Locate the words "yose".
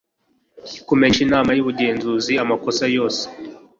2.95-3.23